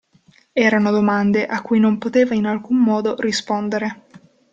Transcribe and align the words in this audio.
Erano 0.53 0.89
domande 0.89 1.45
a 1.45 1.61
cui 1.61 1.79
non 1.79 1.99
poteva 1.99 2.33
in 2.33 2.47
alcun 2.47 2.77
modo 2.77 3.17
rispondere. 3.21 4.05